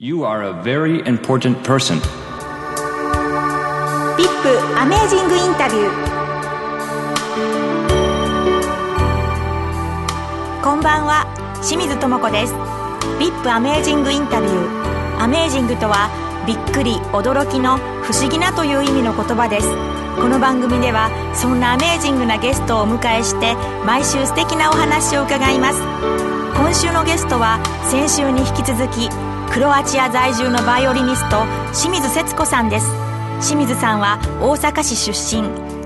[0.00, 1.98] You are a very important person.
[4.16, 5.90] ビップアメージングインタビュー。
[10.62, 11.26] こんばんは
[11.66, 12.54] 清水智子です。
[13.18, 15.20] ビップアメージングインタビュー。
[15.20, 16.08] アメージングとは
[16.46, 19.66] びっくり驚きの不思議なという意味の言葉です。
[20.22, 25.82] この番組ではそんなアメージングなゲストをお迎えして毎週素敵なお話を伺います。
[26.54, 27.58] 今週のゲストは
[27.90, 29.10] 先週に引き続き
[29.52, 32.86] クロアチア在住のバイオリニスト清水節子さんです。
[33.40, 35.42] 清水さんは大阪市出身。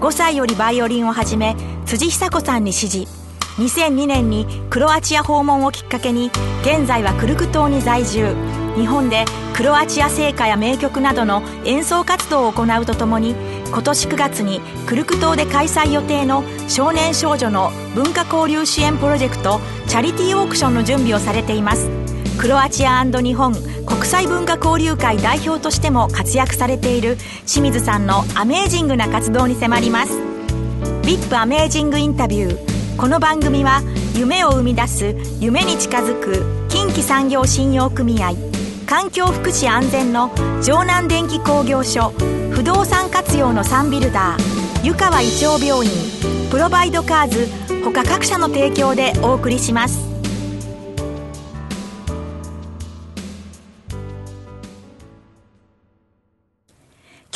[0.00, 3.06] 5歳よりバイオリンを始め辻久子さんに師事
[3.56, 6.30] 2002年にクロアチア訪問をきっかけに
[6.62, 8.34] 現在はクルク島に在住。
[8.76, 13.36] 日本でクロアチア聖歌や名曲などの演奏活動を行うとともに
[13.68, 22.13] 今年9月にクルク島で開催予定の少年少女の文化交流支援プロジェクトチャリティーオークションの準備をされています。
[22.38, 23.54] クロアチア日本
[23.86, 27.16] 国際文化交流会代表としても活躍されている
[27.46, 30.18] 清水さんのアメージングな活動に迫ります。
[31.02, 32.74] VIP アメージングインタビュー。
[32.96, 33.82] この番組は
[34.14, 38.32] 夢を生み出す夢に近づく近畿産業信用組合
[38.86, 40.30] 環境福祉安全の
[40.62, 42.10] 城南電機工業所
[42.52, 45.92] 不動産活用のサンビルダー湯川胃腸病院
[46.50, 47.48] プロバイドカーズ
[47.84, 50.13] 他各社の提供でお送りします。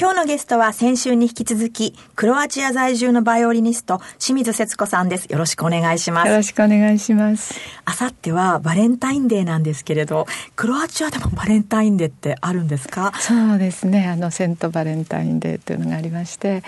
[0.01, 5.25] 今日のゲストは先週に引き続き、クロアチア在住のバイオリニスト、清水節子さんです。
[5.25, 6.29] よろしくお願いします。
[6.29, 7.57] よろしくお願いします。
[7.85, 13.13] あさってはバレンタインデーなんですけれど、クロアチアでもバレンタインデーってあるんですか？
[13.19, 14.07] そうですね。
[14.07, 16.62] あの、セントバレンタインデーというのがありまして、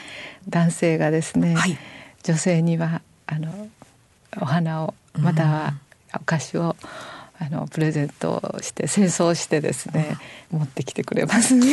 [0.49, 1.79] 男性がですね、はい、
[2.25, 3.69] 女性には、あの、
[4.41, 5.75] お花を、または
[6.17, 6.75] お菓子を、
[7.43, 10.19] あのプレゼントして清掃してですね、
[10.53, 11.55] うん、持ってきてくれます。
[11.55, 11.65] ね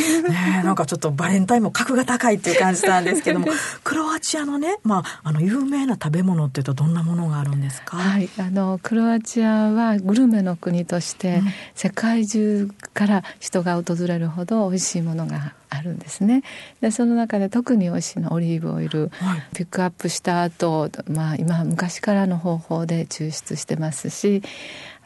[0.64, 3.48] なんかちょっとバレンタインも格が高いっていう感じなんですけども
[3.84, 11.42] クロアチアのね、まあ、あの有名な食べ物っていうとどんなものがあるんですか、はい、あのクロアチアはグルメの国として、
[11.74, 16.42] 世界中から人が訪れるほど美味しいものがあるんですね。
[16.80, 24.42] でその中で特に美味しいのオリーブオイル、はい、ピックアップした後、まあ今昔からの方法で抽出してますし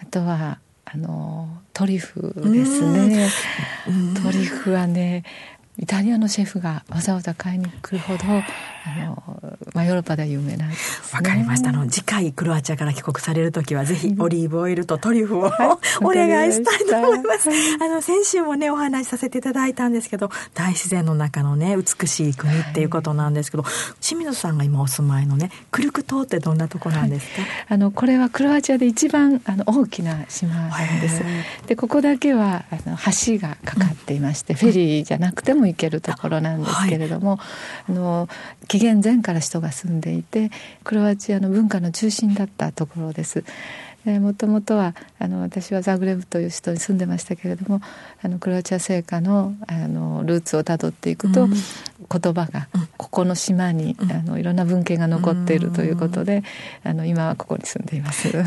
[0.03, 3.31] あとはあのトリュフですね。
[4.23, 5.23] トリュフはね
[5.79, 9.43] イタリアのシェフがわざわざ買いに来るほどあの、
[9.75, 11.73] まあ、ヨーロッパでは有名なんです、ね、わかりました。
[11.73, 17.49] の次回クロアチアから帰国される時はぜひオリーブオイルとトリュフを、はい、 お願いしたいと思います、
[17.81, 31.23] あの先週もねお話しさせていただいたんですけど大自然の中のね美しい国っていうことなんですけど、はい、清水さんが今お住まいのねクルク島ってどんなとこなんですか、はい、あのこれはクロアチアで一番あの大きな島なんです。
[31.67, 37.45] でここだけはあの橋がかかっていまして、うん、フェリーじゃなくてもも行けるところなんですけれども、は
[37.89, 38.29] い、あの
[38.69, 40.51] 紀元前から人が住んでいて
[40.85, 43.45] クロアチアの文化の中心だったところです。
[44.05, 47.81] もともとはあの私はザグレブという人に住んでましたけれども
[48.21, 51.59] あのクロアチア聖歌のあのルーツをたどっていくと、うん、言
[52.09, 56.43] 葉が、ここの島に、うん、あのいろんな文献が残っているということで、
[56.85, 58.37] うん、あの今はここに住んでいます。
[58.37, 58.45] ね、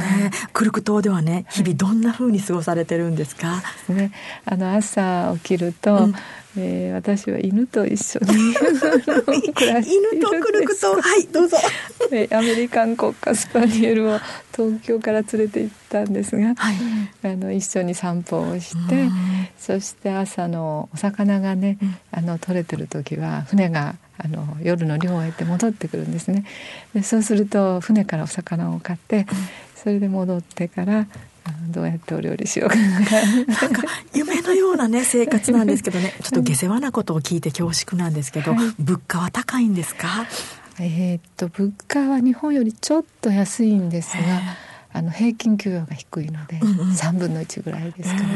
[0.52, 4.12] クルク島ではね日々どんなふうに過ごされてるんですか、ね、
[4.44, 6.10] あの朝起きると、
[6.58, 11.58] えー、私は犬と一緒に 犬とクルクとはいどうぞ、
[12.12, 14.20] えー、アメリカン国家スパニエルを
[14.56, 16.76] 東京から連れて行ったんですが、はい、
[17.24, 19.10] あの一緒に散歩をして
[19.58, 21.78] そして朝のお魚がね、
[22.12, 26.46] あの取れてる時は船があの夜の漁を終えて戻ってくるんですね。
[26.94, 29.26] でそうすると船からお魚を買って
[29.76, 31.08] それで戻ってから
[31.70, 33.00] どうやってお料理しようかな。
[33.00, 33.84] んか
[34.14, 36.14] 夢のようなね生活なんですけどね。
[36.22, 40.26] ちょっと下世話なことを聞いて恐縮なんですけど、はい、物価は高いんですか？
[40.80, 44.22] えー、っと物価は日本よりちょっと安いんですが
[44.92, 48.28] あの平均給与が低いので、うんうん、3分の1ぐらいですから、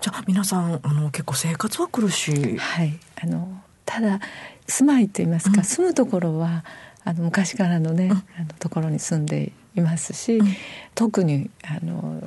[0.00, 2.58] じゃあ皆さんあの結構生活は苦しい。
[2.58, 2.98] はい。
[3.22, 4.20] あのただ
[4.66, 6.64] 住まいといいますか、うん、住むところは
[7.04, 10.46] あの昔からのね、うん、あのところに住んでいますし、うん、
[10.94, 12.22] 特にあの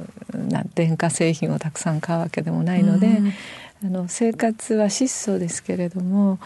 [0.76, 3.34] 電化製品をたくさん買うわけでもないので、うん、
[3.86, 6.40] あの生活は質素ですけれども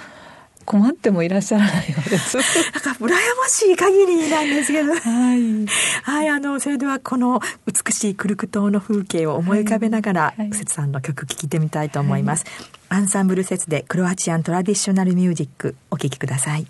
[0.69, 2.38] 困ってもいらっしゃらないようです。
[2.38, 4.94] なんか羨ましい限りなんですけど。
[5.01, 5.66] はい。
[6.04, 12.46] はい、あの、それではこの美しいクルク島の風景を思い浮かべながら、はい、節さんの曲聴いてみたいと思います。
[12.88, 16.68] はい、アンサンブル節でクロアチアントラディショナルミュージックお聴きください。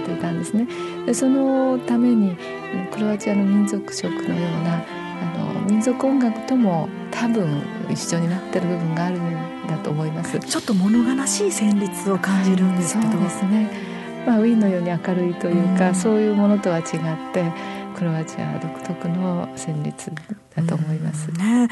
[0.00, 0.66] れていたんですね。
[1.06, 2.36] でそのために
[2.90, 4.84] クロアチアの民族色のような
[5.22, 10.38] あの民族音楽とも多分一緒になってる部分があるんだと思います。
[10.38, 13.70] ちょっと物悲しい旋律を感じるんですけど、そうですね、
[14.26, 16.84] まあ、ウィーンのように明るいというか、うん、そういうものとは違っ
[17.32, 17.52] て
[17.96, 20.10] クロアチア独特の旋律
[20.54, 21.30] だと思います。
[21.32, 21.68] ね、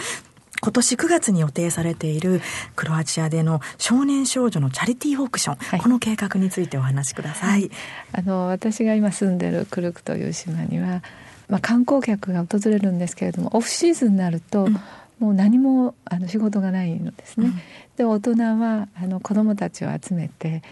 [0.60, 2.40] 今年9月に予定されている
[2.76, 7.70] クロアチアでの少年少女のチャリティーオークション、はい、この計画についてお話しください。
[8.12, 11.02] あの私が今住んでるクルクという島には、
[11.48, 14.72] まあ、観光客が訪れるんですけれどもオフシーズンになると、うん、
[15.18, 17.46] もう何もあの仕事がないのですね。
[17.46, 17.60] うん、
[17.96, 20.62] で大人はあの子どもたちを集めて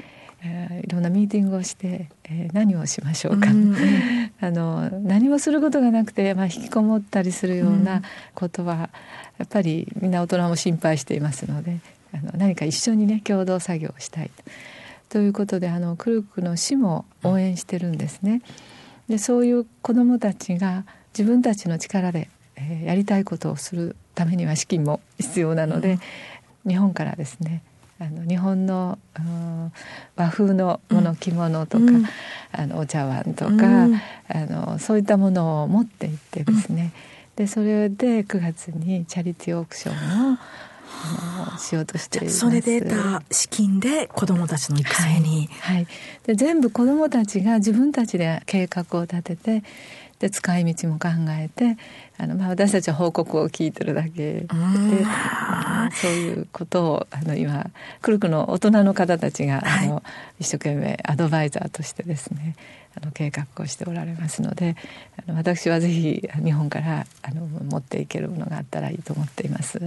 [0.46, 3.74] えー、いろんなミーティングをして、えー、何をしましょうか、うん、
[4.40, 8.02] あの何もすることがなくて、まあ、引きこもったりするような
[8.34, 8.90] ことは、
[9.38, 11.78] やっぱりみんな大人も心配していますので
[12.14, 14.30] あの何か一緒にね共同作業をしたい。
[15.08, 18.42] ということであのクルクの市も応援してるんですね。
[19.08, 20.84] でそういう子どもたちが
[21.16, 25.98] 自分たちの力で、えー、やりたいことをするためには資金も必要なので、
[26.64, 27.62] うん、日本からですね
[27.98, 29.72] あの日本の、うん、
[30.16, 32.04] 和風のもの着物とか、うん、
[32.52, 33.94] あのお茶碗とか、うん、
[34.28, 36.92] あのそういったものを持っていってですね、
[37.36, 42.38] でそれで9月にチャリティーオークションをしようとしています。
[42.38, 45.86] それで得た資金で子どもたちの育成に、はい、はい、
[46.24, 49.62] で全部子どもたちが自分たちで計画を立てて
[50.18, 51.76] で使い道も考えて
[52.18, 54.40] あの、まあ、私たちは報告を聞いてるだけ。
[54.40, 54.46] で
[55.92, 57.70] そういうことをあの今
[58.02, 60.02] クルクの大人の方たちが、はい、あの
[60.40, 62.56] 一生懸命アドバイザーとしてですね
[62.96, 64.74] あの計画をしておられますので
[65.26, 69.78] あの私はぜひ日本からあの持っていけるものがあったらいいと思っています。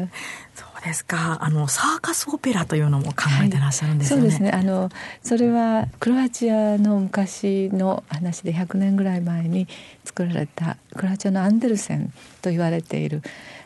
[0.56, 1.40] そうですか？
[1.42, 4.24] あのサーカスオペラというのも考えてらっしゃるんですよね。
[4.24, 4.52] はい、そうですね。
[4.52, 4.90] あの
[5.24, 9.68] それはクロアチアの昔の話で100年ぐらい前に
[10.06, 13.22] 作られたクロアチアのアンデルセンと言われている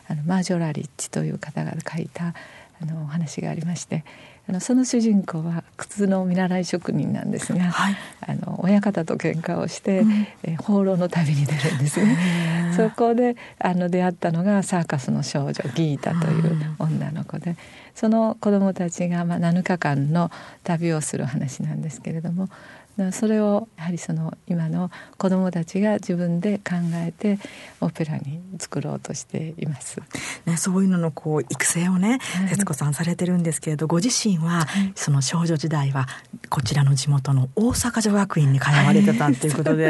[0.08, 2.34] あのマージョラリッチという方が書いた
[2.82, 4.04] あのお話がありまして
[4.46, 12.74] あのその主人公は靴の見習い職人なんですが、はい、あの親方と喧嘩をして、うん、え放浪の旅に出るんですね。
[12.76, 17.56] そこであの出会ったのがサーカスの少女ギータという女の子で
[17.94, 20.30] その子供たちがまあ7日間の
[20.62, 22.48] 旅をする話なんですけれども
[23.12, 27.38] それをやはりその今の子どもたちが自分で考えて
[27.80, 30.00] オペラに作ろうとしています。
[30.46, 36.06] ね、そういうののこう育成をね、はい、徹子さんされてるんですけれどご自身は、その少女時代は
[36.50, 39.84] こちらの地元の大阪女学院に通われてたっていうことで、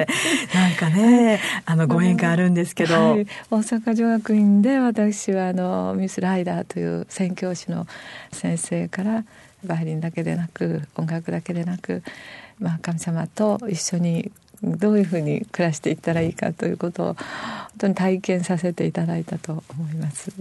[0.51, 7.87] はい、なんかねあのご縁があるんですけど、はい、大阪女学院で私はあのミス・ライダーという宣教師の
[8.33, 9.25] 先生から
[9.65, 12.03] バイオリンだけでなく音楽だけでなく
[12.59, 14.31] まあ、神様と一緒に
[14.63, 17.17] どういうふうに暮らしていったらいいかということを本
[17.79, 20.33] 当に体験させていただいたと思います。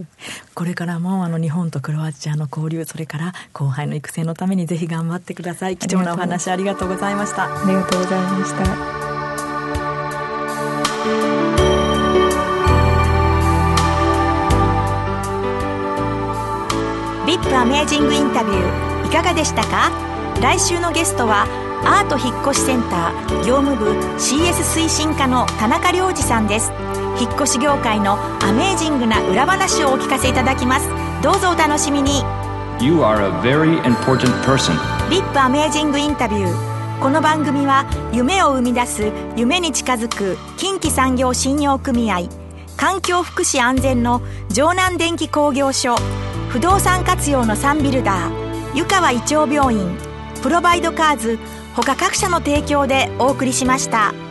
[0.54, 5.76] これからもあの日本とクロアチアの交流それから後輩の育成のためにぜひ頑張ってください。
[5.76, 7.44] 貴重なお話ありがとうございました。
[7.44, 8.64] ありがとうございました。
[17.26, 19.90] ビップアメージングインタビューいかがでしたか？
[20.40, 21.46] 来週のゲストは
[21.86, 26.72] アート引越センター業務部 CS 推進課の田中良二さんです。
[27.20, 30.88] 引越し業界のアメージングな裏話をお聞かせいただきます。
[31.22, 32.22] どうぞお楽しみに。
[32.80, 34.72] You are a very important person.
[35.10, 36.74] リップアメージングインタビュー。
[37.00, 42.28] この番組は夢を生み出す夢に近づく近畿産業信用組合
[42.78, 45.96] 環境福祉安全の城南電気工業所
[46.48, 49.98] 不動産活用のサンビルダー湯川胃腸病院
[50.42, 51.38] プロバイドカーズ
[51.82, 54.23] 他各社の提供でお送りしました。